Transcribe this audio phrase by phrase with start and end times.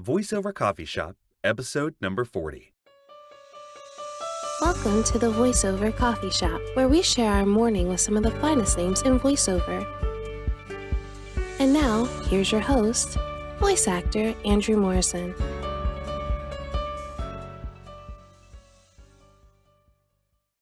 [0.00, 2.72] Voiceover Coffee Shop, episode number 40.
[4.60, 8.30] Welcome to the VoiceOver Coffee Shop, where we share our morning with some of the
[8.30, 9.84] finest names in voiceover.
[11.58, 13.18] And now, here's your host,
[13.58, 15.34] voice actor Andrew Morrison.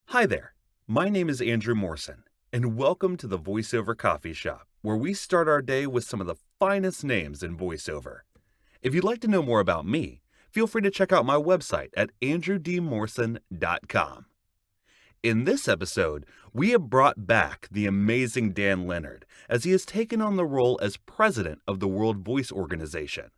[0.06, 0.54] Hi there.
[0.86, 2.24] My name is Andrew Morrison,
[2.54, 6.26] and welcome to the Voiceover Coffee Shop, where we start our day with some of
[6.26, 8.20] the finest names in voiceover.
[8.86, 11.88] If you'd like to know more about me, feel free to check out my website
[11.96, 14.27] at andrewdmorrison.com.
[15.24, 20.22] In this episode, we have brought back the amazing Dan Lenard as he has taken
[20.22, 23.32] on the role as president of the World Voice Organization.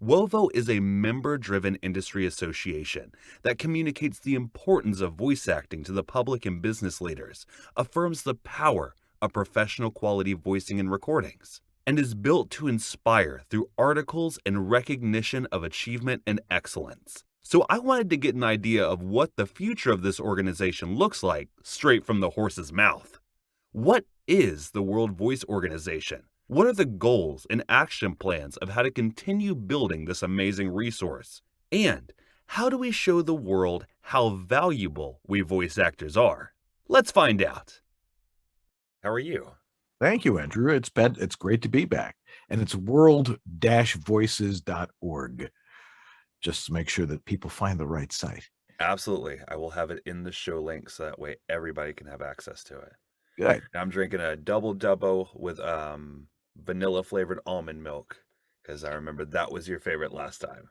[0.00, 3.10] WOVO is a member driven industry association
[3.42, 7.44] that communicates the importance of voice acting to the public and business leaders,
[7.76, 13.70] affirms the power of professional quality voicing and recordings, and is built to inspire through
[13.78, 17.24] articles and recognition of achievement and excellence.
[17.42, 21.22] So I wanted to get an idea of what the future of this organization looks
[21.22, 23.20] like straight from the horse's mouth.
[23.70, 26.24] What is the World Voice Organization?
[26.48, 31.42] What are the goals and action plans of how to continue building this amazing resource?
[31.70, 32.12] And
[32.46, 36.52] how do we show the world how valuable we voice actors are?
[36.88, 37.80] Let's find out.
[39.02, 39.52] How are you?
[40.00, 40.74] Thank you, Andrew.
[40.74, 42.16] It's been it's great to be back.
[42.48, 45.50] And it's world-voices.org.
[46.42, 48.44] Just to make sure that people find the right site.
[48.78, 49.38] Absolutely.
[49.48, 52.62] I will have it in the show link so that way everybody can have access
[52.64, 52.92] to it.
[53.38, 53.62] Good.
[53.74, 58.18] I'm drinking a double double with um vanilla flavored almond milk
[58.62, 60.68] because I remember that was your favorite last time.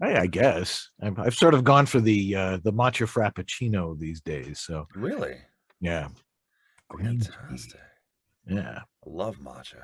[0.00, 4.20] I, I guess I've, I've sort of gone for the uh, the matcha frappuccino these
[4.20, 4.60] days.
[4.60, 5.38] So Really?
[5.80, 6.08] yeah.
[6.96, 7.80] Fantastic.
[8.48, 8.80] Yeah.
[8.80, 9.82] I love matcha.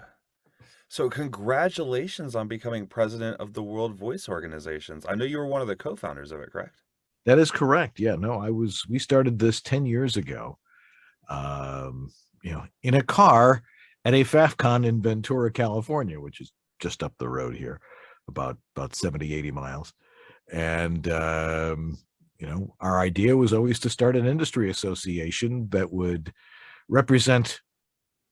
[0.89, 5.05] So congratulations on becoming president of the World Voice Organizations.
[5.09, 6.77] I know you were one of the co-founders of it, correct?
[7.27, 7.99] That is correct.
[7.99, 8.85] Yeah, no, I was.
[8.89, 10.59] We started this ten years ago.
[11.29, 12.11] Um,
[12.43, 13.63] you know, in a car
[14.05, 17.81] at a FAFCON in Ventura, California, which is just up the road here,
[18.29, 19.93] about about 70, 80 miles.
[20.53, 21.99] And um,
[22.39, 26.33] you know, our idea was always to start an industry association that would
[26.89, 27.61] represent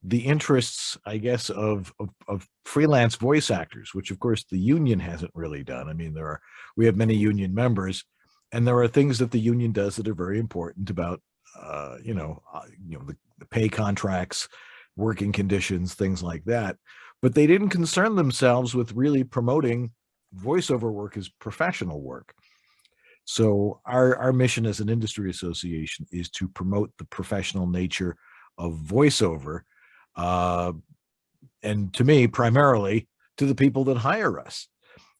[0.04, 4.98] the interests, I guess, of, of of freelance voice actors, which of course the union
[4.98, 5.88] hasn't really done.
[5.88, 6.40] I mean, there are
[6.76, 8.04] we have many union members,
[8.52, 11.20] and there are things that the union does that are very important about
[11.60, 14.48] uh, you know, uh, you know, the, the pay contracts,
[14.96, 16.76] working conditions, things like that.
[17.20, 19.92] But they didn't concern themselves with really promoting
[20.36, 22.34] voiceover work as professional work.
[23.24, 28.16] So our our mission as an industry association is to promote the professional nature
[28.58, 29.60] of voiceover,
[30.16, 30.72] uh,
[31.62, 33.08] and to me, primarily
[33.38, 34.68] to the people that hire us.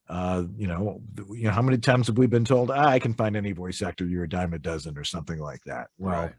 [0.09, 3.15] Uh, you know, you know, how many times have we been told, ah, "I can
[3.15, 5.89] find any voice actor, you're a dime a dozen," or something like that?
[5.99, 6.35] Well, Right.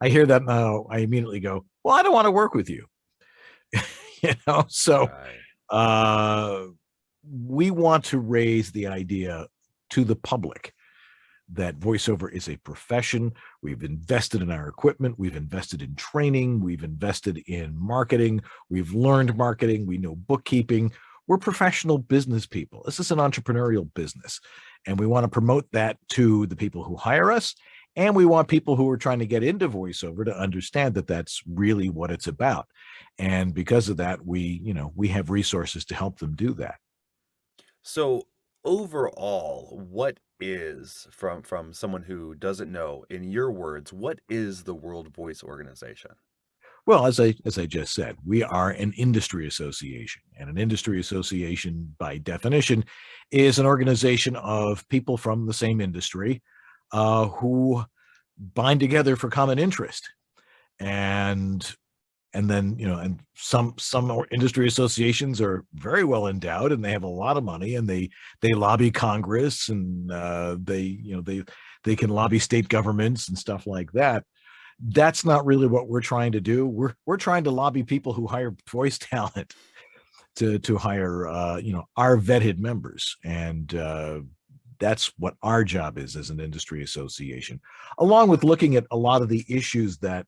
[0.00, 0.86] I hear that now.
[0.90, 2.86] I immediately go, "Well, I don't want to work with you."
[4.22, 5.44] you know, so Right.
[5.70, 6.66] uh,
[7.24, 9.48] we want to raise the idea
[9.90, 10.74] to the public
[11.50, 13.32] that voiceover is a profession.
[13.64, 19.36] We've invested in our equipment, we've invested in training, we've invested in marketing, we've learned
[19.38, 20.92] marketing, we know bookkeeping.
[21.26, 22.82] We're professional business people.
[22.84, 24.38] This is an entrepreneurial business,
[24.86, 27.54] and we want to promote that to the people who hire us.
[27.96, 31.42] And we want people who are trying to get into voiceover to understand that that's
[31.46, 32.66] really what it's about.
[33.18, 36.74] And because of that, we, you know, we have resources to help them do that.
[37.82, 38.24] So
[38.64, 44.74] overall, what is from from someone who doesn't know, in your words, what is the
[44.74, 46.10] World Voice Organization?
[46.86, 51.00] Well, as I as I just said, we are an industry association, and an industry
[51.00, 52.84] association, by definition,
[53.30, 56.42] is an organization of people from the same industry
[56.92, 57.82] uh, who
[58.38, 60.10] bind together for common interest,
[60.78, 61.74] and
[62.34, 66.92] and then you know, and some some industry associations are very well endowed, and they
[66.92, 71.22] have a lot of money, and they they lobby Congress, and uh, they you know
[71.22, 71.44] they
[71.84, 74.24] they can lobby state governments and stuff like that
[74.88, 76.66] that's not really what we're trying to do.
[76.66, 79.54] We're we're trying to lobby people who hire voice talent
[80.36, 84.20] to to hire uh, you know our vetted members, and uh,
[84.78, 87.60] that's what our job is as an industry association,
[87.98, 90.26] along with looking at a lot of the issues that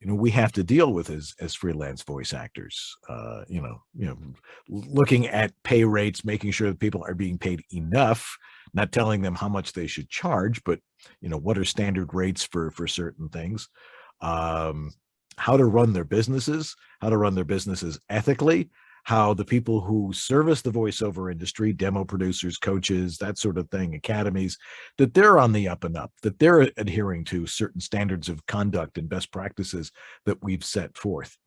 [0.00, 2.96] you know we have to deal with as as freelance voice actors.
[3.08, 4.16] Uh, you know, you know,
[4.68, 8.36] looking at pay rates, making sure that people are being paid enough,
[8.74, 10.80] not telling them how much they should charge, but
[11.20, 13.68] you know what are standard rates for for certain things
[14.20, 14.90] um
[15.36, 18.70] how to run their businesses how to run their businesses ethically
[19.08, 23.94] how the people who service the voiceover industry, demo producers, coaches, that sort of thing,
[23.94, 24.58] academies,
[24.98, 28.98] that they're on the up and up, that they're adhering to certain standards of conduct
[28.98, 29.92] and best practices
[30.26, 31.38] that we've set forth.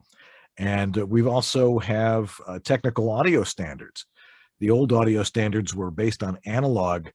[0.57, 4.07] And uh, we've also have uh, technical audio standards.
[4.59, 7.09] The old audio standards were based on analog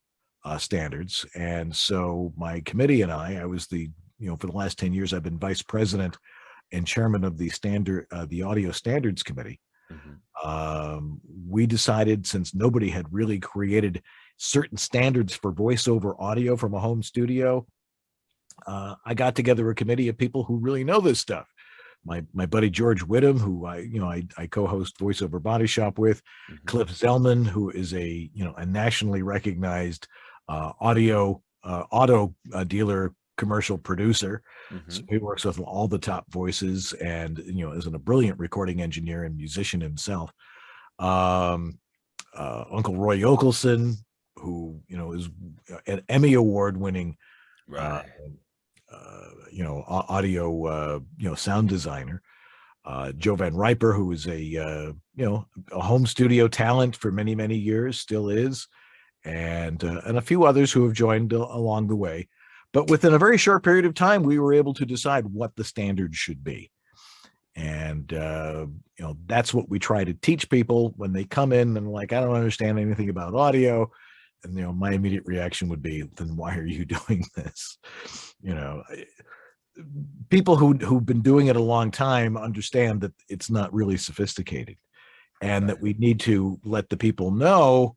[0.44, 1.26] uh, standards.
[1.34, 3.90] And so my committee and I, I was the,
[4.20, 6.16] you know, for the last 10 years, I've been vice president
[6.70, 9.58] and chairman of the standard, uh, the audio standards committee.
[9.90, 10.48] Mm-hmm.
[10.48, 14.02] Um, we decided since nobody had really created
[14.36, 17.66] certain standards for voiceover audio from a home studio,
[18.66, 21.46] uh, I got together a committee of people who really know this stuff.
[22.04, 25.98] My my buddy George Whittam, who I you know I, I co-host Voiceover Body Shop
[25.98, 26.64] with, mm-hmm.
[26.66, 30.06] Cliff Zellman, who is a you know a nationally recognized
[30.48, 34.42] uh, audio uh, auto uh, dealer commercial producer.
[34.70, 34.90] Mm-hmm.
[34.90, 38.80] So he works with all the top voices and you know is a brilliant recording
[38.80, 40.32] engineer and musician himself.
[40.98, 41.78] Um,
[42.34, 43.94] uh, Uncle Roy Yokelson,
[44.36, 45.28] who you know is
[45.86, 47.16] an Emmy award winning,
[47.72, 48.04] uh, right.
[48.92, 52.22] Uh, you know, audio uh, you know sound designer.
[52.84, 57.34] Uh, Joe Van Riper, who is a you know a home studio talent for many
[57.34, 58.68] many years, still is,
[59.24, 62.28] and and a few others who have joined along the way.
[62.76, 65.64] But within a very short period of time, we were able to decide what the
[65.64, 66.70] standards should be.
[67.54, 68.66] And, uh,
[68.98, 72.12] you know, that's what we try to teach people when they come in and like,
[72.12, 73.90] I don't understand anything about audio.
[74.44, 77.78] And, you know, my immediate reaction would be, then why are you doing this?
[78.42, 78.82] You know,
[80.28, 84.76] people who, who've been doing it a long time understand that it's not really sophisticated
[85.40, 87.96] and that we need to let the people know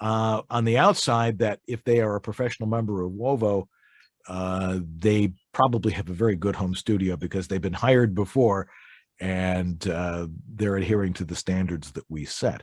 [0.00, 3.68] uh, on the outside that if they are a professional member of WOVO,
[4.28, 8.68] uh, they probably have a very good home studio because they've been hired before
[9.20, 12.62] and uh, they're adhering to the standards that we set.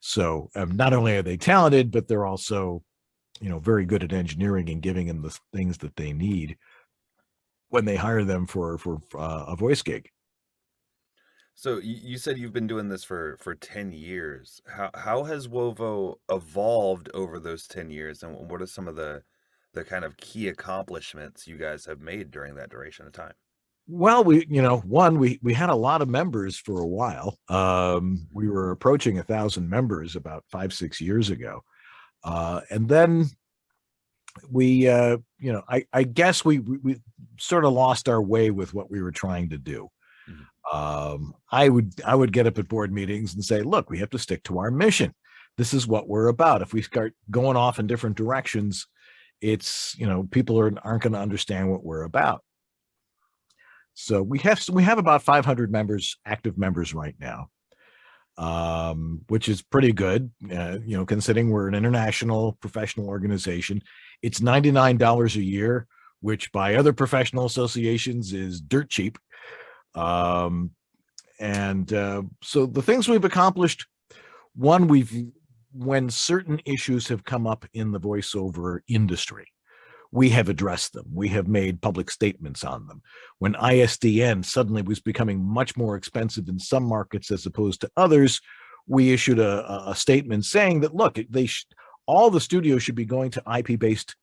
[0.00, 2.82] So um, not only are they talented, but they're also,
[3.40, 6.56] you know, very good at engineering and giving them the things that they need
[7.68, 10.08] when they hire them for for uh, a voice gig.
[11.56, 14.60] So you said you've been doing this for for 10 years.
[14.66, 19.22] How how has Wovo evolved over those 10 years and what are some of the
[19.74, 23.34] the kind of key accomplishments you guys have made during that duration of time?
[23.86, 27.38] Well, we, you know, one, we we had a lot of members for a while.
[27.48, 31.62] Um, we were approaching a thousand members about five, six years ago,
[32.24, 33.26] uh, and then
[34.50, 37.00] we, uh, you know, I, I guess we, we, we
[37.38, 39.90] sort of lost our way with what we were trying to do.
[40.28, 40.76] Mm-hmm.
[40.76, 44.10] Um, I would I would get up at board meetings and say, look, we have
[44.10, 45.14] to stick to our mission.
[45.56, 46.62] This is what we're about.
[46.62, 48.86] If we start going off in different directions,
[49.40, 52.42] it's you know people are aren't going to understand what we're about.
[53.94, 57.50] So we have we have about 500 members active members right now
[58.36, 63.82] um, which is pretty good uh, you know considering we're an international professional organization.
[64.22, 65.86] It's $99 a year
[66.20, 69.18] which by other professional associations is dirt cheap.
[69.94, 70.70] Um,
[71.38, 73.86] and uh, so the things we've accomplished
[74.56, 75.12] one we've
[75.74, 79.46] when certain issues have come up in the voiceover industry,
[80.12, 81.06] we have addressed them.
[81.12, 83.02] We have made public statements on them.
[83.40, 88.40] When ISDN suddenly was becoming much more expensive in some markets as opposed to others,
[88.86, 91.66] we issued a, a statement saying that look, they sh-
[92.06, 94.14] all the studios should be going to IP-based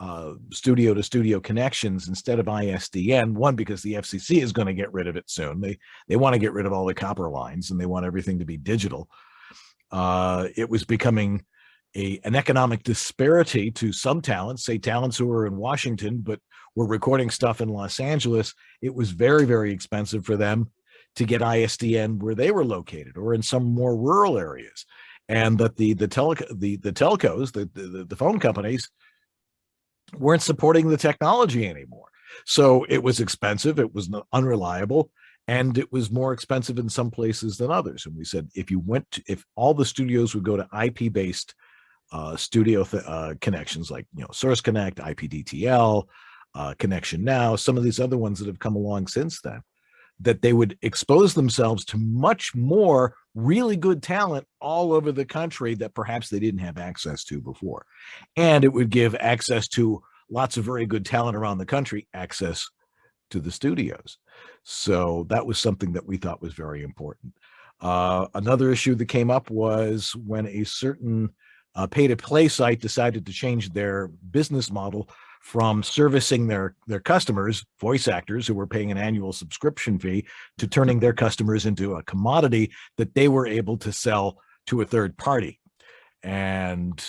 [0.00, 3.32] uh, studio to studio connections instead of ISDN.
[3.32, 5.60] One because the FCC is going to get rid of it soon.
[5.60, 8.40] They they want to get rid of all the copper lines and they want everything
[8.40, 9.08] to be digital
[9.90, 11.44] uh, it was becoming
[11.94, 16.40] a, an economic disparity to some talents, say talents who were in Washington but
[16.74, 18.54] were recording stuff in Los Angeles.
[18.82, 20.70] It was very, very expensive for them
[21.16, 24.84] to get ISDN where they were located or in some more rural areas.
[25.28, 28.88] And that the the tele the the telcos, the, the the phone companies
[30.16, 32.06] weren't supporting the technology anymore.
[32.44, 35.10] So it was expensive, it was unreliable,
[35.48, 38.06] and it was more expensive in some places than others.
[38.06, 41.12] And we said if you went to, if all the studios would go to IP
[41.12, 41.54] based
[42.12, 46.04] uh, studio th- uh, connections like you know Source Connect, IPDTL,
[46.54, 49.60] uh, Connection Now, some of these other ones that have come along since then,
[50.20, 55.74] that they would expose themselves to much more really good talent all over the country
[55.74, 57.84] that perhaps they didn't have access to before,
[58.36, 62.66] and it would give access to lots of very good talent around the country access
[63.30, 64.18] to the studios.
[64.62, 67.34] So that was something that we thought was very important.
[67.80, 71.30] Uh, another issue that came up was when a certain
[71.74, 75.08] uh, pay to play site decided to change their business model
[75.40, 80.26] from servicing their their customers, voice actors who were paying an annual subscription fee,
[80.58, 84.84] to turning their customers into a commodity that they were able to sell to a
[84.84, 85.60] third party.
[86.22, 87.00] And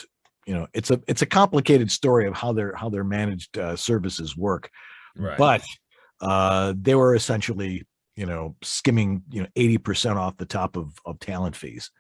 [0.46, 3.76] you know, it's a it's a complicated story of how their how their managed uh,
[3.76, 4.70] services work.
[5.16, 5.38] Right.
[5.38, 5.64] But
[6.22, 11.20] uh, they were essentially you know skimming you know 80% off the top of of
[11.20, 11.92] talent fees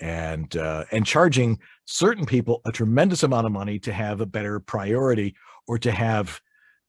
[0.00, 4.58] and uh, and charging certain people a tremendous amount of money to have a better
[4.60, 5.34] priority
[5.68, 6.40] or to have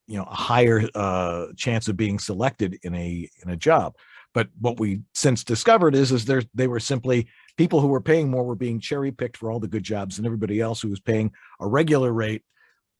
[0.08, 3.96] you know a higher uh, chance of being selected in a in a job.
[4.34, 8.30] But what we since discovered is is there they were simply people who were paying
[8.30, 11.02] more were being cherry picked for all the good jobs and everybody else who was
[11.02, 12.44] paying a regular rate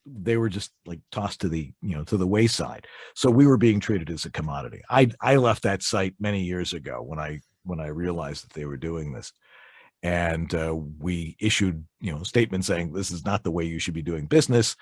[0.06, 3.58] they were just like tossed to the you know to the wayside so we were
[3.58, 7.40] being treated as a commodity i i left that site many years ago when i
[7.66, 9.32] when i realized that they were doing this
[10.04, 13.94] and uh, we issued you know statements saying this is not the way you should
[13.94, 14.76] be doing business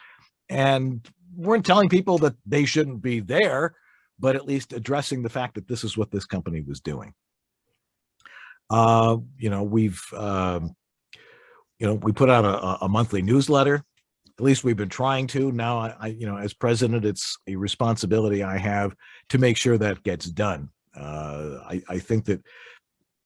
[0.50, 3.76] and weren't telling people that they shouldn't be there,
[4.20, 7.14] but at least addressing the fact that this is what this company was doing.
[8.70, 10.76] Uh, you know, we've, um,
[11.80, 13.84] you know, we put out a, a, monthly newsletter.
[14.40, 15.52] At least we've been trying to.
[15.52, 18.96] Now, I, you know, as president, it's a responsibility I have
[19.30, 20.70] to make sure that gets done.
[20.96, 22.42] Uh, I, I think that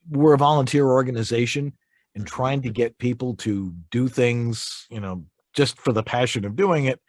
[0.09, 1.73] we're a volunteer organization
[2.15, 6.55] and trying to get people to do things, you know, just for the passion of
[6.55, 6.99] doing it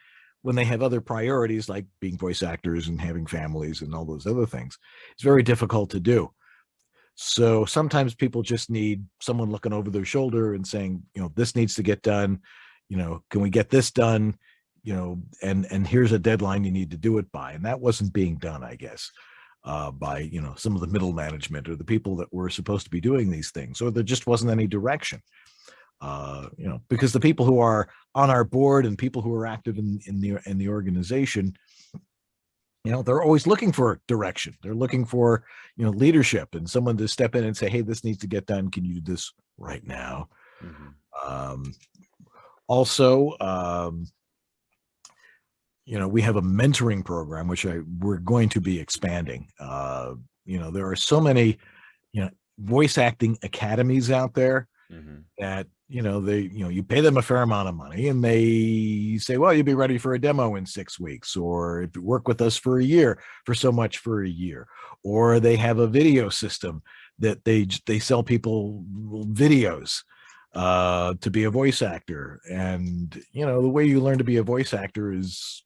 [0.43, 4.27] when they have other priorities like being voice actors and having families and all those
[4.27, 4.77] other things.
[5.13, 6.31] It's very difficult to do.
[7.15, 11.55] So sometimes people just need someone looking over their shoulder and saying, you know, this
[11.55, 12.41] needs to get done.
[12.89, 14.37] You know, can we get this done?
[14.83, 17.53] You know, and and here's a deadline you need to do it by.
[17.53, 19.11] And that wasn't being done, I guess,
[19.63, 22.85] uh, by you know some of the middle management or the people that were supposed
[22.85, 25.21] to be doing these things, or there just wasn't any direction
[26.01, 29.47] uh, you know, because the people who are on our board and people who are
[29.47, 31.55] active in, in the in the organization,
[32.83, 34.55] you know, they're always looking for direction.
[34.61, 35.45] They're looking for
[35.77, 38.45] you know leadership and someone to step in and say, "Hey, this needs to get
[38.45, 38.69] done.
[38.69, 40.29] Can you do this right now?"
[40.63, 41.27] Mm-hmm.
[41.27, 41.73] Um,
[42.67, 44.07] also, um,
[45.85, 49.49] you know, we have a mentoring program which I we're going to be expanding.
[49.59, 51.57] Uh, you know, there are so many,
[52.11, 55.17] you know, voice acting academies out there mm-hmm.
[55.37, 58.23] that you know they you know you pay them a fair amount of money and
[58.23, 62.01] they say well you'll be ready for a demo in six weeks or if you
[62.01, 64.67] work with us for a year for so much for a year
[65.03, 66.81] or they have a video system
[67.19, 68.83] that they they sell people
[69.27, 70.03] videos
[70.55, 74.37] uh to be a voice actor and you know the way you learn to be
[74.37, 75.63] a voice actor is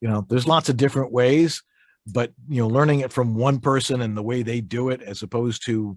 [0.00, 1.62] you know there's lots of different ways
[2.06, 5.22] but you know learning it from one person and the way they do it as
[5.22, 5.96] opposed to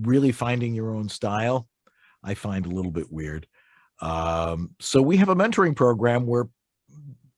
[0.00, 1.66] really finding your own style
[2.22, 3.46] I find a little bit weird.
[4.00, 6.48] Um, so we have a mentoring program where,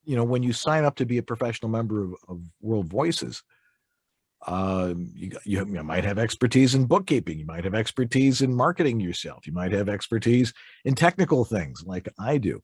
[0.04, 3.42] you know, when you sign up to be a professional member of, of World Voices,
[4.47, 7.38] uh, you, you, you, might have expertise in bookkeeping.
[7.38, 9.47] You might have expertise in marketing yourself.
[9.47, 10.52] You might have expertise
[10.85, 12.62] in technical things like I do.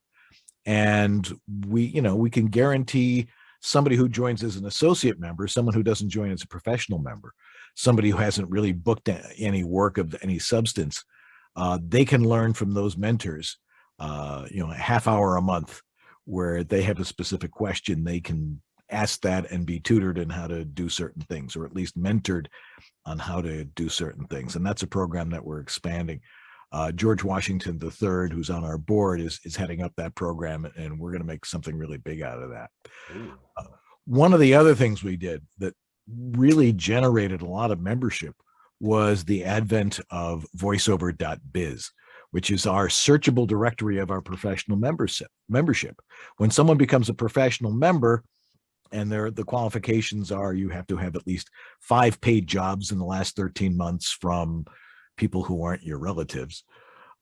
[0.65, 3.27] And we, you know, we can guarantee
[3.61, 7.33] somebody who joins as an associate member, someone who doesn't join as a professional member,
[7.75, 11.03] somebody who hasn't really booked any work of any substance,
[11.55, 13.57] uh, they can learn from those mentors
[13.99, 15.81] uh, you know a half hour a month
[16.25, 20.47] where they have a specific question they can ask that and be tutored in how
[20.47, 22.47] to do certain things or at least mentored
[23.05, 26.19] on how to do certain things and that's a program that we're expanding
[26.71, 30.97] uh, george washington iii who's on our board is is heading up that program and
[30.97, 32.69] we're going to make something really big out of that
[33.57, 33.63] uh,
[34.05, 35.75] one of the other things we did that
[36.07, 38.33] really generated a lot of membership
[38.79, 41.91] was the advent of voiceover.biz,
[42.31, 45.27] which is our searchable directory of our professional membership.
[45.49, 45.99] Membership.
[46.37, 48.23] When someone becomes a professional member,
[48.91, 52.99] and there the qualifications are you have to have at least five paid jobs in
[52.99, 54.65] the last 13 months from
[55.17, 56.63] people who aren't your relatives.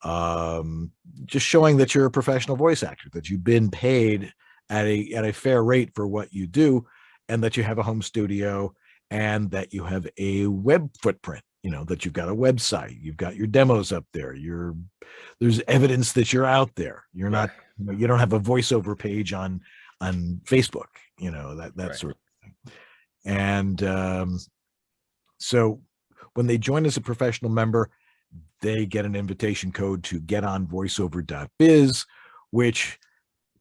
[0.03, 0.91] Um,
[1.25, 4.33] just showing that you're a professional voice actor, that you've been paid
[4.69, 6.85] at a at a fair rate for what you do,
[7.29, 8.73] and that you have a home studio
[9.11, 13.17] and that you have a web footprint you know that you've got a website you've
[13.17, 14.75] got your demos up there you're
[15.39, 19.33] there's evidence that you're out there you're not you, you don't have a voiceover page
[19.33, 19.61] on
[20.01, 21.95] on facebook you know that that right.
[21.95, 22.73] sort of thing.
[23.25, 24.39] And um
[25.37, 25.81] so
[26.33, 27.89] when they join as a professional member
[28.61, 32.05] they get an invitation code to get on voiceover.biz
[32.51, 32.99] which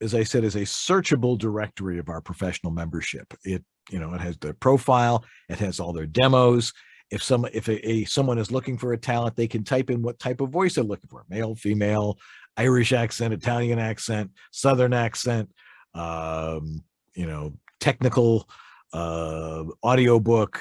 [0.01, 3.33] as i said is a searchable directory of our professional membership.
[3.45, 6.73] It you know it has their profile it has all their demos.
[7.11, 10.03] If some if a, a, someone is looking for a talent they can type in
[10.03, 12.19] what type of voice they're looking for male female
[12.57, 15.51] irish accent italian accent southern accent
[15.95, 16.83] um,
[17.15, 18.49] you know, technical,
[18.93, 20.61] uh, audiobook,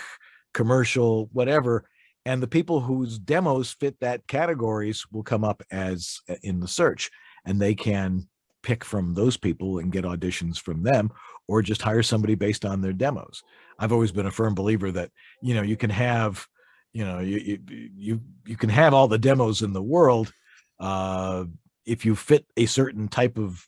[0.54, 1.86] commercial, whatever.
[2.26, 6.68] And the people whose demos fit that categories will come up as uh, in the
[6.68, 7.12] search,
[7.46, 8.28] and they can
[8.62, 11.12] pick from those people and get auditions from them,
[11.48, 13.44] or just hire somebody based on their demos.
[13.78, 16.48] I've always been a firm believer that you know you can have,
[16.94, 20.32] you know, you you you, you can have all the demos in the world.
[20.80, 21.46] Uh,
[21.86, 23.68] if you fit a certain type of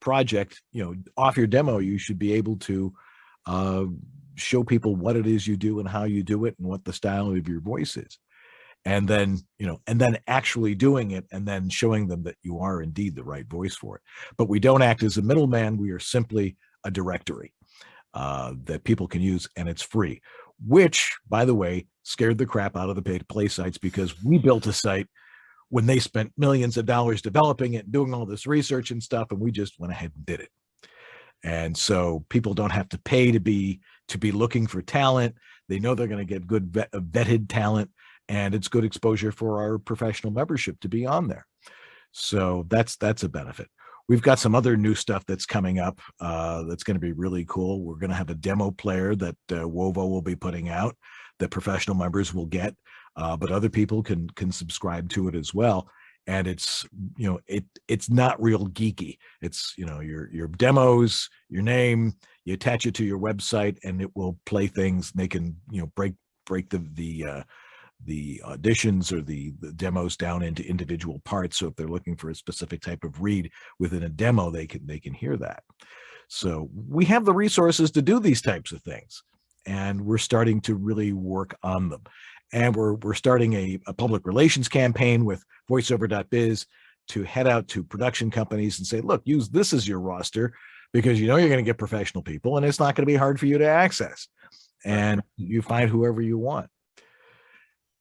[0.00, 2.92] project, you know, off your demo, you should be able to
[3.46, 3.84] uh,
[4.34, 6.92] show people what it is you do and how you do it and what the
[6.92, 8.18] style of your voice is.
[8.84, 12.60] And then you know and then actually doing it and then showing them that you
[12.60, 14.02] are indeed the right voice for it.
[14.36, 17.52] But we don't act as a middleman we are simply a directory
[18.14, 20.22] uh, that people can use and it's free
[20.64, 24.38] which by the way scared the crap out of the paid play sites because we
[24.38, 25.08] built a site
[25.68, 29.28] when they spent millions of dollars developing it and doing all this research and stuff
[29.30, 30.50] and we just went ahead and did it.
[31.42, 35.34] And so people don't have to pay to be to be looking for talent.
[35.68, 37.90] They know they're going to get good vet, uh, vetted talent
[38.28, 41.46] and it's good exposure for our professional membership to be on there.
[42.12, 43.68] So that's that's a benefit.
[44.08, 47.44] We've got some other new stuff that's coming up uh, that's going to be really
[47.48, 47.82] cool.
[47.82, 50.96] We're going to have a demo player that uh, wovo will be putting out
[51.40, 52.74] that professional members will get
[53.16, 55.88] uh, but other people can can subscribe to it as well.
[56.26, 56.84] And it's
[57.16, 59.18] you know it it's not real geeky.
[59.40, 64.00] It's you know your your demos your name you attach it to your website and
[64.00, 66.14] it will play things they can you know break
[66.46, 67.42] break the the uh
[68.04, 71.58] the auditions or the, the demos down into individual parts.
[71.58, 74.86] So if they're looking for a specific type of read within a demo they can
[74.86, 75.62] they can hear that.
[76.28, 79.22] So we have the resources to do these types of things
[79.66, 82.02] and we're starting to really work on them
[82.52, 86.66] and we're we're starting a, a public relations campaign with voiceover.biz
[87.08, 90.52] to head out to production companies and say look use this as your roster
[90.92, 93.16] because you know you're going to get professional people and it's not going to be
[93.16, 94.28] hard for you to access.
[94.84, 96.68] And you find whoever you want.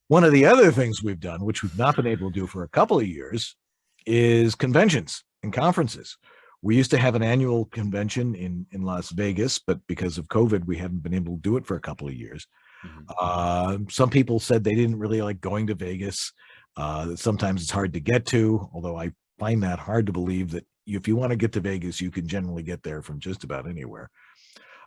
[0.08, 2.64] One of the other things we've done which we've not been able to do for
[2.64, 3.56] a couple of years
[4.06, 6.18] is conventions and conferences.
[6.62, 10.66] We used to have an annual convention in in las vegas but because of covid
[10.66, 12.48] we haven't been able to do it for a couple of years.
[13.20, 16.34] Uh, some people said they didn't really like going to Vegas.
[16.78, 20.66] Uh, sometimes it's hard to get to, although I find that hard to believe that
[20.86, 23.68] if you want to get to Vegas, you can generally get there from just about
[23.68, 24.10] anywhere.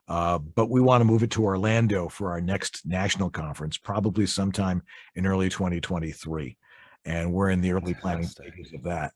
[0.07, 4.27] Uh, but we want to move it to Orlando for our next national conference, probably
[4.27, 4.83] sometime
[5.15, 6.57] in early 2023.
[7.05, 9.13] And we're in the early planning stages of that.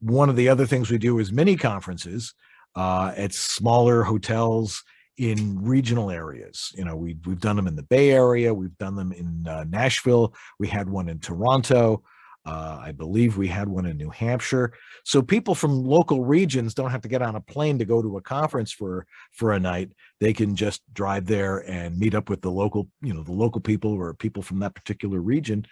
[0.00, 2.34] One of the other things we do is mini conferences
[2.74, 4.82] uh, at smaller hotels
[5.18, 6.72] in regional areas.
[6.74, 9.64] You know, we we've done them in the Bay Area, we've done them in uh,
[9.68, 12.02] Nashville, we had one in Toronto.
[12.44, 14.72] Uh, I believe we had one in New Hampshire.
[15.04, 18.16] So people from local regions don't have to get on a plane to go to
[18.16, 19.92] a conference for for a night.
[20.18, 23.60] They can just drive there and meet up with the local, you know, the local
[23.60, 25.66] people or people from that particular region.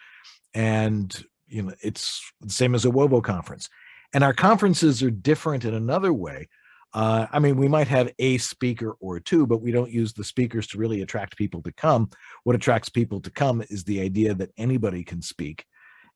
[0.54, 3.68] And you know, it's the same as a Wovo conference.
[4.12, 6.48] And our conferences are different in another way
[6.92, 10.24] uh, I mean, we might have a speaker or two, but we don't use the
[10.24, 12.10] speakers to really attract people to come.
[12.44, 15.64] What attracts people to come is the idea that anybody can speak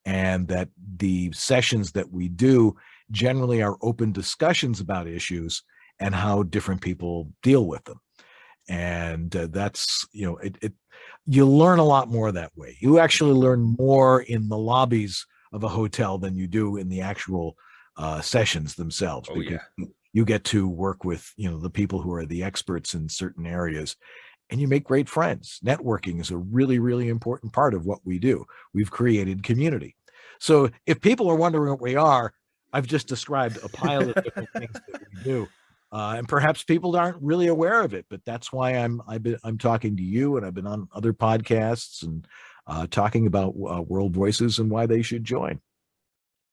[0.05, 2.77] and that the sessions that we do
[3.11, 5.63] generally are open discussions about issues
[6.01, 8.01] and how different people deal with them.
[8.69, 10.73] And uh, that's, you know, it, it,
[11.27, 12.77] you learn a lot more that way.
[12.81, 17.03] You actually learn more in the lobbies of a hotel than you do in the
[17.03, 17.57] actual
[17.97, 19.29] uh, sessions themselves.
[19.33, 19.59] Oh, yeah
[20.15, 23.45] you get to work with you know the people who are the experts in certain
[23.45, 23.97] areas
[24.51, 25.59] and you make great friends.
[25.65, 28.47] Networking is a really really important part of what we do.
[28.73, 29.97] We've created community.
[30.39, 32.33] So if people are wondering what we are
[32.75, 35.49] i've just described a pile of different things that we do
[35.93, 39.39] uh, and perhaps people aren't really aware of it but that's why i'm i've been
[39.45, 42.27] i'm talking to you and i've been on other podcasts and
[42.67, 45.61] uh, talking about uh, world voices and why they should join.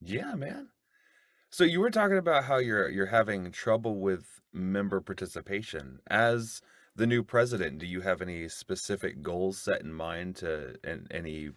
[0.01, 0.67] Yeah man
[1.51, 5.99] so you were talking about how you're you're having trouble with member participation.
[6.07, 6.61] As
[6.95, 11.51] the new president, do you have any specific goals set in mind to and any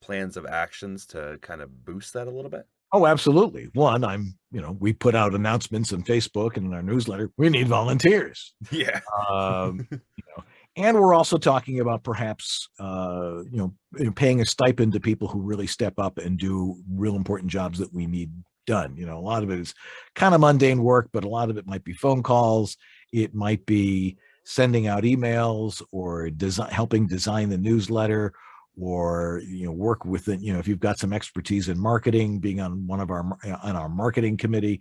[0.00, 2.66] plans of actions to kind of boost that a little bit?
[2.92, 3.68] Oh, absolutely.
[3.74, 7.30] One, I'm, you know, we put out announcements on Facebook and in our newsletter.
[7.36, 8.54] We need volunteers.
[8.72, 9.00] Yeah.
[9.28, 10.44] Um, you know,
[10.76, 15.40] and we're also talking about perhaps, uh, you know, paying a stipend to people who
[15.40, 18.32] really step up and do real important jobs that we need
[18.74, 18.90] done.
[19.00, 19.74] You know, a lot of it is
[20.14, 22.76] kind of mundane work, but a lot of it might be phone calls.
[23.22, 28.32] It might be sending out emails or design, helping design the newsletter
[28.80, 32.40] or you know work with it you know if you've got some expertise in marketing
[32.40, 33.24] being on one of our
[33.68, 34.78] on our marketing committee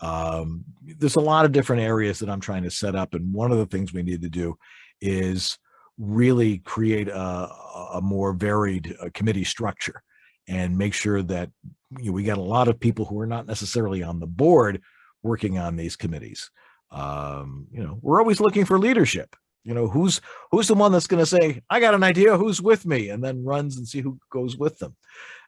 [0.00, 0.64] Um,
[1.00, 3.58] there's a lot of different areas that I'm trying to set up, and one of
[3.58, 4.56] the things we need to do
[5.00, 5.58] is
[5.98, 7.48] really create a,
[7.94, 10.02] a more varied uh, committee structure
[10.46, 11.50] and make sure that
[11.96, 14.82] you know, we got a lot of people who are not necessarily on the board
[15.22, 16.50] working on these committees.
[16.90, 19.34] Um, you know, we're always looking for leadership.
[19.64, 20.20] You know, who's
[20.50, 23.22] who's the one that's going to say, "I got an idea, who's with me," and
[23.22, 24.96] then runs and see who goes with them.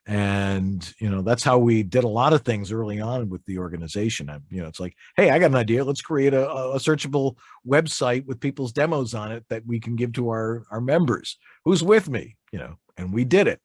[0.07, 3.59] And you know, that's how we did a lot of things early on with the
[3.59, 4.29] organization.
[4.29, 5.85] I, you know, it's like, "Hey, I got an idea.
[5.85, 10.13] Let's create a, a searchable website with people's demos on it that we can give
[10.15, 11.39] to our our members.
[11.65, 13.61] Who's with me?" You know, and we did it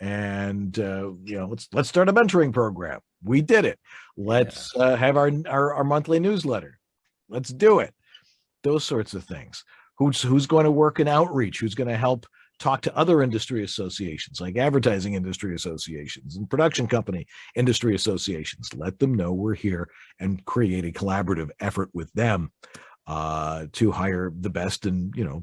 [0.00, 3.00] and uh, you know let's let's start a mentoring program.
[3.24, 3.78] We did it.
[4.16, 4.82] Let's yeah.
[4.82, 6.78] uh, have our, our, our monthly newsletter.
[7.28, 7.92] Let's do it.
[8.62, 9.64] Those sorts of things.
[9.98, 11.60] Who's who's going to work in outreach?
[11.60, 12.26] Who's going to help
[12.58, 18.68] talk to other industry associations like advertising industry associations and production company industry associations?
[18.74, 19.88] Let them know we're here
[20.20, 22.52] and create a collaborative effort with them
[23.06, 25.42] uh, to hire the best and you know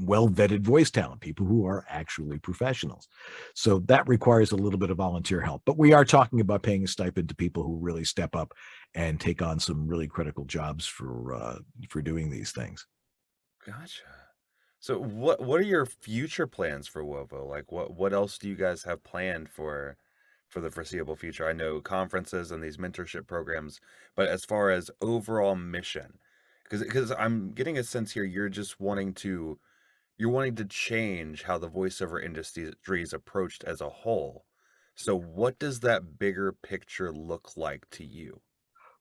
[0.00, 3.08] well vetted voice talent, people who are actually professionals.
[3.54, 5.62] So that requires a little bit of volunteer help.
[5.66, 8.54] But we are talking about paying a stipend to people who really step up
[8.94, 12.86] and take on some really critical jobs for uh, for doing these things.
[13.64, 14.02] Gotcha.
[14.78, 17.46] So what what are your future plans for Wovo?
[17.46, 19.96] Like what what else do you guys have planned for
[20.48, 21.46] for the foreseeable future?
[21.46, 23.80] I know conferences and these mentorship programs,
[24.16, 26.18] but as far as overall mission,
[26.70, 29.58] because because I'm getting a sense here you're just wanting to
[30.16, 34.44] you're wanting to change how the voiceover industry is approached as a whole.
[34.94, 38.40] So what does that bigger picture look like to you?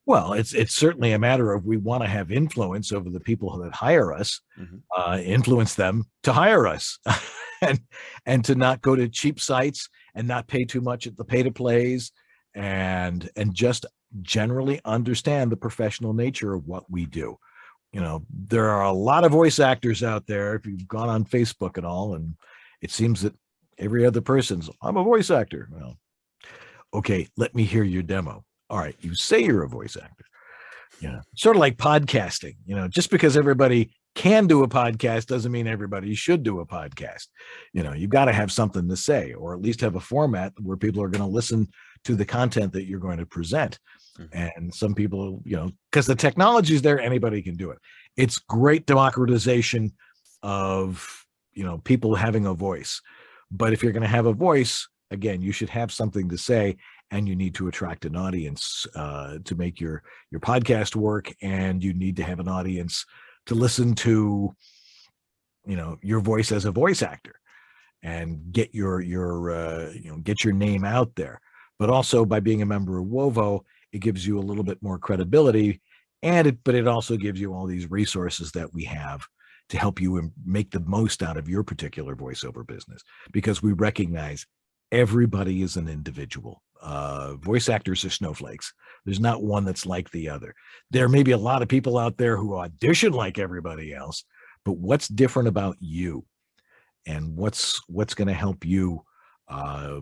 [0.05, 3.55] Well, it's it's certainly a matter of we want to have influence over the people
[3.60, 4.77] that hire us, mm-hmm.
[4.97, 6.97] uh, influence them to hire us,
[7.62, 7.79] and
[8.25, 11.43] and to not go to cheap sites and not pay too much at the pay
[11.43, 12.12] to plays,
[12.55, 13.86] and and just
[14.21, 17.38] generally understand the professional nature of what we do
[17.91, 21.23] you know there are a lot of voice actors out there if you've gone on
[21.23, 22.36] facebook and all and
[22.82, 23.34] it seems that
[23.78, 25.69] every other person's i'm a voice actor.
[25.71, 25.97] Well
[26.93, 28.43] okay let me hear your demo.
[28.69, 30.25] All right you say you're a voice actor.
[31.02, 35.52] Know sort of like podcasting you know just because everybody can do a podcast doesn't
[35.52, 37.28] mean everybody should do a podcast.
[37.73, 40.54] You know you've got to have something to say or at least have a format
[40.62, 41.67] where people are going to listen
[42.03, 43.79] to the content that you're going to present
[44.19, 44.57] Mm-hmm.
[44.57, 47.79] And some people, you know, because the technology is there, anybody can do it.
[48.17, 49.93] It's great democratization
[50.43, 53.01] of, you know, people having a voice.
[53.51, 56.77] But if you're going to have a voice, again, you should have something to say
[57.12, 61.83] and you need to attract an audience uh, to make your your podcast work and
[61.83, 63.03] you need to have an audience
[63.47, 64.55] to listen to
[65.65, 67.33] you know your voice as a voice actor
[68.03, 71.41] and get your your uh, you know get your name out there
[71.79, 74.99] but also by being a member of wovo it gives you a little bit more
[74.99, 75.81] credibility
[76.21, 79.25] and it but it also gives you all these resources that we have
[79.69, 84.45] to help you make the most out of your particular voiceover business because we recognize
[84.91, 86.63] everybody is an individual.
[86.81, 88.73] Uh, voice actors are snowflakes.
[89.05, 90.55] There's not one that's like the other.
[90.89, 94.23] There may be a lot of people out there who audition like everybody else
[94.65, 96.25] but what's different about you?
[97.05, 99.03] And what's what's going to help you
[99.47, 100.01] uh,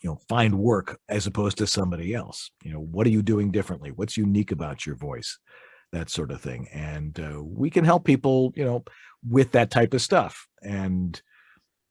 [0.00, 3.50] you know find work as opposed to somebody else you know what are you doing
[3.50, 3.90] differently?
[3.90, 5.38] What's unique about your voice?
[5.92, 8.84] That sort of thing and uh, we can help people you know
[9.26, 11.20] with that type of stuff and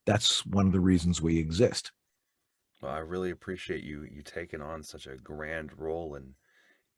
[0.06, 1.92] that's one of the reasons we exist.
[2.82, 6.34] Well i really appreciate you you taking on such a grand role and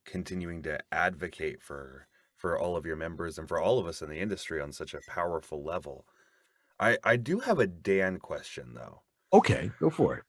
[0.06, 4.10] continuing to advocate for for all of your members and for all of us in
[4.10, 6.06] the industry on such a powerful level.
[6.80, 9.04] I i do have a dan question though.
[9.32, 10.24] Okay go for it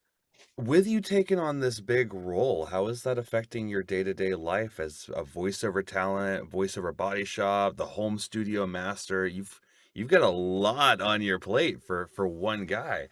[0.57, 5.09] with you taking on this big role, how is that affecting your day-to-day life as
[5.15, 9.27] a voiceover talent, voiceover body shop, the home studio master?
[9.27, 9.61] You've
[9.95, 13.09] you've got a lot on your plate for for one guy.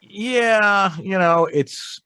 [0.00, 2.00] Yeah, you know, it's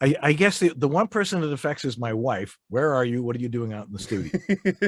[0.00, 2.58] I, I guess the, the one person that affects is my wife.
[2.68, 3.22] Where are you?
[3.22, 4.38] What are you doing out in the studio?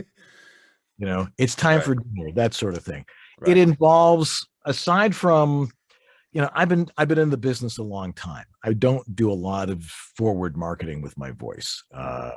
[0.99, 1.85] you know, it's time right.
[1.85, 3.05] for dinner, that sort of thing.
[3.41, 3.53] Right.
[3.53, 5.71] It involves, aside from
[6.33, 8.45] you know i've been i've been in the business a long time.
[8.65, 11.83] I don't do a lot of forward marketing with my voice.
[11.93, 12.33] Uh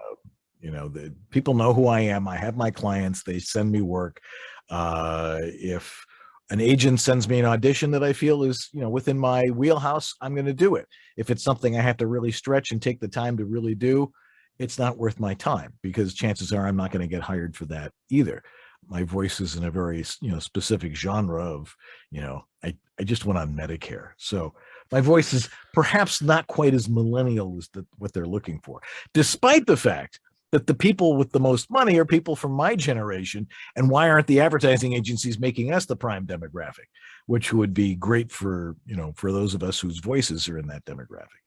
[0.59, 2.27] you know the people know who i am.
[2.27, 3.23] I have my clients.
[3.23, 4.21] They send me work.
[4.69, 6.03] Uh if
[6.49, 10.13] an agent sends me an audition that i feel is you know within my wheelhouse
[10.21, 10.87] i'm going to do it.
[11.17, 14.11] If it's something i have to really stretch and take the time to really do
[14.59, 17.65] it's not worth my time because chances are i'm not going to get hired for
[17.65, 18.43] that either.
[18.87, 21.73] My voice is in a very you know specific genre of
[22.11, 24.11] you know i i just went on medicare.
[24.17, 24.53] So
[24.91, 28.81] my voice is perhaps not quite as millennial as the, what they're looking for
[29.13, 30.19] despite the fact
[30.51, 34.27] that the people with the most money are people from my generation and why aren't
[34.27, 36.87] the advertising agencies making us the prime demographic
[37.25, 40.67] which would be great for you know for those of us whose voices are in
[40.67, 41.41] that demographic.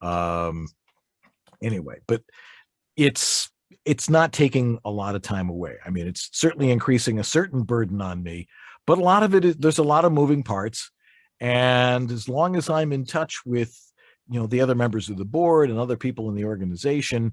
[0.00, 0.68] Um
[1.62, 2.22] anyway but
[2.96, 3.50] it's
[3.84, 5.76] it's not taking a lot of time away.
[5.84, 8.48] I mean it's certainly increasing a certain burden on me
[8.86, 10.90] but a lot of it is there's a lot of moving parts
[11.40, 13.76] and as long as i'm in touch with
[14.30, 17.32] you know the other members of the board and other people in the organization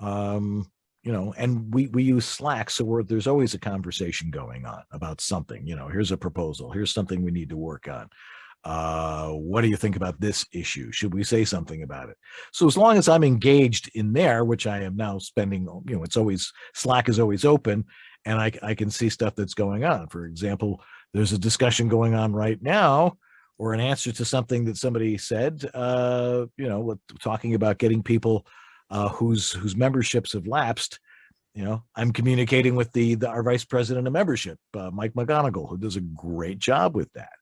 [0.00, 0.70] um
[1.02, 5.20] you know and we we use slack so there's always a conversation going on about
[5.20, 8.08] something you know here's a proposal here's something we need to work on
[8.64, 10.90] uh what do you think about this issue?
[10.90, 12.16] Should we say something about it?
[12.52, 16.02] So as long as i'm engaged in there which i am now spending you know
[16.02, 17.84] it's always slack is always open
[18.24, 20.08] and i, I can see stuff that's going on.
[20.08, 23.18] For example there's a discussion going on right now
[23.58, 28.02] or an answer to something that somebody said uh you know with, talking about getting
[28.02, 28.46] people
[28.90, 31.00] uh, whose whose memberships have lapsed.
[31.54, 35.68] You know, I'm communicating with the, the our vice president of membership, uh, Mike McGonigal,
[35.68, 37.32] who does a great job with that,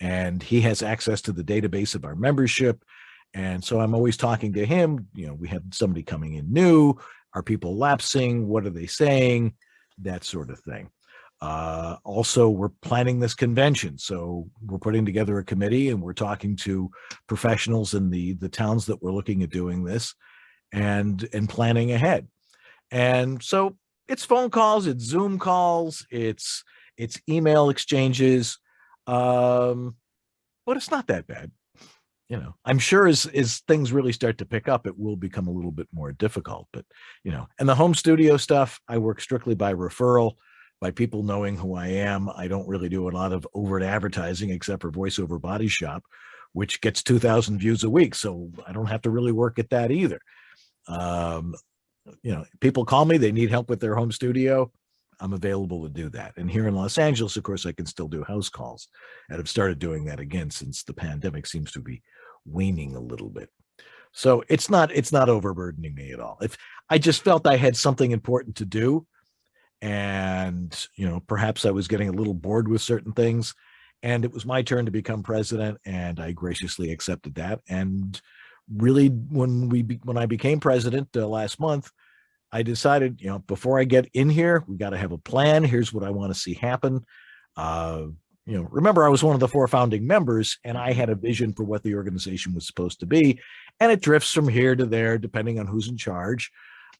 [0.00, 2.82] and he has access to the database of our membership.
[3.34, 5.06] And so I'm always talking to him.
[5.14, 6.94] You know, we have somebody coming in new.
[7.34, 8.48] Are people lapsing?
[8.48, 9.54] What are they saying?
[10.02, 10.90] That sort of thing.
[11.40, 16.54] Uh, also, we're planning this convention, so we're putting together a committee, and we're talking
[16.54, 16.90] to
[17.28, 20.14] professionals in the the towns that we're looking at doing this
[20.72, 22.28] and and planning ahead.
[22.90, 26.62] And so it's phone calls, it's Zoom calls, it's
[26.98, 28.58] it's email exchanges,
[29.10, 29.96] um,
[30.66, 31.50] but it's not that bad.
[32.28, 35.48] You know, I'm sure as as things really start to pick up, it will become
[35.48, 36.68] a little bit more difficult.
[36.72, 36.84] But
[37.24, 40.34] you know, and the home studio stuff, I work strictly by referral,
[40.80, 42.28] by people knowing who I am.
[42.28, 46.04] I don't really do a lot of overt advertising except for voiceover body shop,
[46.52, 48.14] which gets 2,000 views a week.
[48.14, 50.20] So I don't have to really work at that either.
[50.86, 51.56] Um,
[52.22, 54.70] you know, people call me, they need help with their home studio.
[55.20, 56.34] I'm available to do that.
[56.36, 58.88] And here in Los Angeles, of course, I can still do house calls
[59.28, 62.02] and I've started doing that again since the pandemic seems to be
[62.44, 63.50] waning a little bit.
[64.12, 66.38] So it's not it's not overburdening me at all.
[66.40, 66.56] If
[66.88, 69.06] I just felt I had something important to do
[69.82, 73.54] and you know perhaps I was getting a little bored with certain things
[74.02, 78.20] and it was my turn to become president and I graciously accepted that and
[78.74, 81.90] really when we when I became president uh, last month,
[82.52, 85.64] I decided, you know, before I get in here, we got to have a plan.
[85.64, 87.04] Here's what I want to see happen.
[87.56, 88.06] Uh,
[88.46, 91.14] you know, remember I was one of the four founding members, and I had a
[91.14, 93.40] vision for what the organization was supposed to be,
[93.78, 96.50] and it drifts from here to there depending on who's in charge,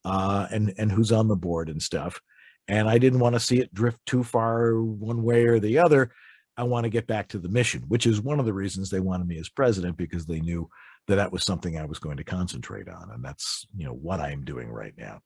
[0.05, 2.21] uh, and and who's on the board and stuff.
[2.69, 6.13] And I didn't want to see it drift too far one way or the other.
[6.57, 9.01] I want to get back to the mission, which is one of the reasons they
[9.01, 10.69] wanted me as president because they knew
[11.09, 13.11] that that was something I was going to concentrate on.
[13.11, 15.21] And that's, you know, what I'm doing right now.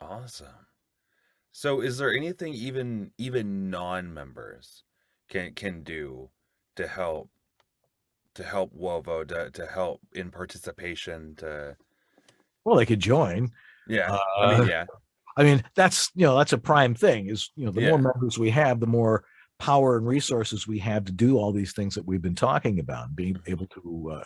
[0.00, 0.66] Awesome.
[1.52, 4.84] So is there anything even even non-members
[5.28, 6.28] can can do
[6.76, 7.30] to help
[8.34, 11.76] to help Wovo to, to help in participation to
[12.64, 13.50] well they could join
[13.88, 14.84] yeah uh, I mean yeah
[15.36, 17.88] I mean that's you know that's a prime thing is you know the yeah.
[17.88, 19.24] more members we have the more
[19.58, 23.16] power and resources we have to do all these things that we've been talking about,
[23.16, 23.50] being mm-hmm.
[23.50, 24.24] able to uh,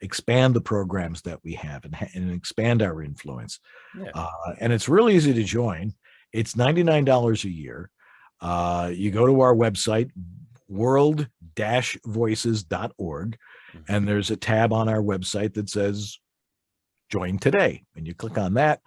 [0.00, 3.60] expand the programs that we have and, and expand our influence.
[3.98, 4.10] Yeah.
[4.14, 5.92] Uh, and it's really easy to join.
[6.32, 7.90] It's $99 a year.
[8.40, 10.10] Uh, you go to our website,
[10.68, 13.78] world-voices.org, mm-hmm.
[13.88, 16.18] and there's a tab on our website that says
[17.10, 17.84] join today.
[17.94, 18.80] And you click on that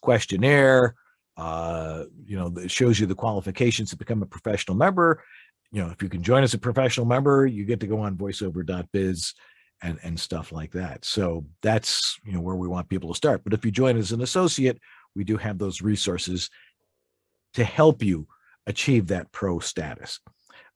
[0.00, 0.94] questionnaire,
[1.36, 5.22] uh, you know, it shows you the qualifications to become a professional member.
[5.72, 8.16] You know, if you can join as a professional member, you get to go on
[8.16, 9.34] voiceover.biz
[9.82, 11.04] and and stuff like that.
[11.04, 13.42] So that's you know where we want people to start.
[13.42, 14.80] But if you join as an associate,
[15.16, 16.50] we do have those resources
[17.54, 18.26] to help you
[18.66, 20.20] achieve that pro status,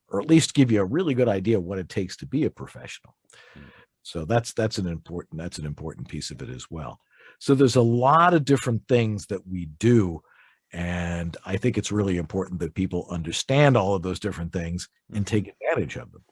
[0.09, 2.51] or at least give you a really good idea what it takes to be a
[2.51, 3.15] professional.
[3.55, 3.65] Hmm.
[4.03, 6.99] So that's that's an important that's an important piece of it as well.
[7.39, 10.23] So there's a lot of different things that we do
[10.73, 15.25] and I think it's really important that people understand all of those different things and
[15.25, 15.37] mm-hmm.
[15.37, 16.25] take advantage of them.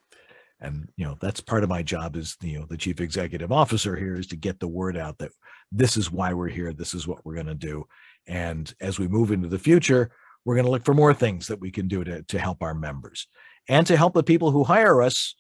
[0.61, 3.95] And you know, that's part of my job as you know the chief executive officer
[3.97, 5.33] here is to get the word out that
[5.71, 7.87] this is why we're here, this is what we're going to do.
[8.27, 10.11] And as we move into the future,
[10.45, 12.75] we're going to look for more things that we can do to, to help our
[12.75, 13.27] members
[13.69, 15.35] and to help the people who hire us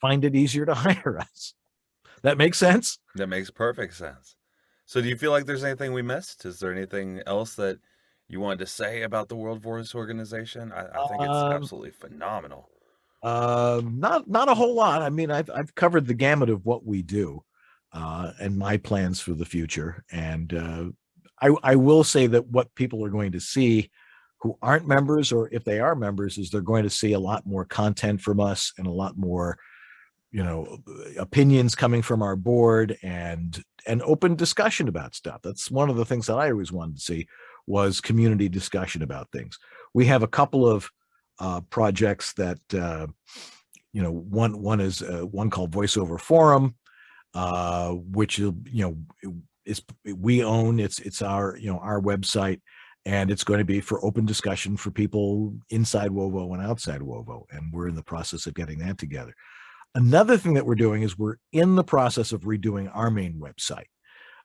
[0.00, 1.54] find it easier to hire us.
[2.22, 2.98] That makes sense?
[3.14, 4.36] That makes perfect sense.
[4.86, 6.44] So, do you feel like there's anything we missed?
[6.44, 7.78] Is there anything else that
[8.28, 10.72] you wanted to say about the World Voice Organization?
[10.72, 12.68] I, I think it's um, absolutely phenomenal.
[13.22, 15.02] Um, not not a whole lot.
[15.02, 17.42] I mean, I've I've covered the gamut of what we do,
[17.92, 20.04] uh, and my plans for the future.
[20.12, 20.84] And uh,
[21.40, 23.90] I, I will say that what people are going to see
[24.40, 27.46] who aren't members, or if they are members, is they're going to see a lot
[27.46, 29.56] more content from us and a lot more,
[30.34, 30.78] you know,
[31.16, 35.40] opinions coming from our board and an open discussion about stuff.
[35.44, 37.28] That's one of the things that I always wanted to see
[37.68, 39.56] was community discussion about things.
[39.94, 40.90] We have a couple of
[41.38, 43.06] uh, projects that uh,
[43.92, 46.74] you know one one is uh, one called voiceover forum
[47.34, 48.96] uh, which you know
[49.64, 49.82] is
[50.16, 52.60] we own it's it's our you know our website
[53.06, 57.46] and it's going to be for open discussion for people inside wovo and outside wovo
[57.50, 59.34] and we're in the process of getting that together
[59.94, 63.86] another thing that we're doing is we're in the process of redoing our main website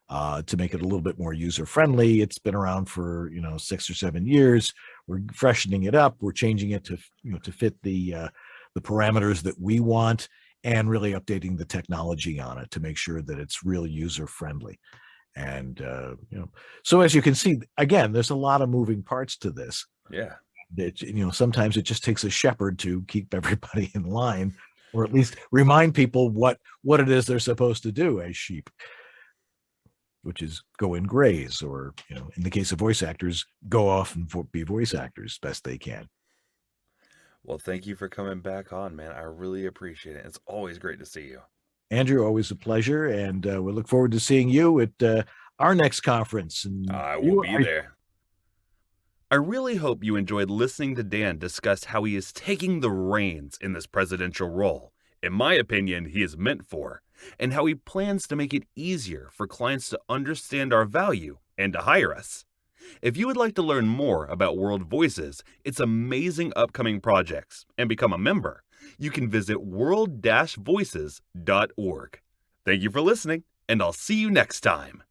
[0.10, 2.22] uh, to make it a little bit more user friendly.
[2.22, 4.74] It's been around for you know six or seven years.
[5.08, 6.18] We're freshening it up.
[6.20, 8.28] We're changing it to you know to fit the uh,
[8.76, 10.28] the parameters that we want,
[10.64, 14.80] and really updating the technology on it to make sure that it's real user friendly.
[15.36, 16.50] And uh, you know,
[16.84, 19.86] so as you can see, again, there's a lot of moving parts to this.
[20.12, 20.34] Yeah.
[20.76, 24.56] That you know, sometimes it just takes a shepherd to keep everybody in line,
[24.94, 28.70] or at least remind people what what it is they're supposed to do as sheep
[30.22, 33.88] which is go and graze, or you know, in the case of voice actors, go
[33.88, 36.10] off and vo- be voice actors best they can.
[37.44, 39.14] Well, thank you for coming back on, man.
[39.14, 40.26] I really appreciate it.
[40.26, 41.40] It's always great to see you.
[41.90, 45.24] Andrew, always a pleasure, and uh, we look forward to seeing you at uh,
[45.58, 46.66] our next conference.
[46.66, 47.96] And I will you, be I- there.
[49.32, 53.60] I really hope you enjoyed listening to Dan discuss how he is taking the reins
[53.62, 54.92] in this presidential role.
[55.22, 57.04] In my opinion, he is meant for,
[57.40, 61.74] and how he plans to make it easier for clients to understand our value and
[61.74, 62.46] to hire us.
[63.04, 67.88] If you would like to learn more about World Voices, its amazing upcoming projects, and
[67.88, 68.64] become a member,
[68.98, 72.20] you can visit world voices.org.
[72.66, 75.04] Thank you for listening, and I'll see you next time.